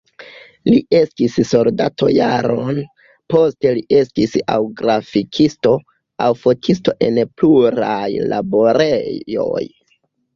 Li 0.67 0.77
estis 0.99 1.35
soldato 1.49 2.07
jaron, 2.13 2.79
poste 3.33 3.73
li 3.75 3.83
estis 3.97 4.33
aŭ 4.53 4.57
grafikisto, 4.79 5.73
aŭ 6.29 6.31
fotisto 6.45 6.95
en 7.09 7.21
pluraj 7.43 8.07
laborejoj. 8.33 9.63